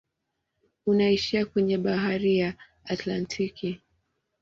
Unaishia 0.85 1.45
kwenye 1.45 1.77
bahari 1.77 2.37
ya 2.37 2.53
Atlantiki. 2.85 3.79